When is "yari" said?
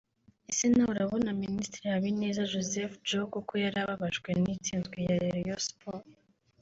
3.63-3.77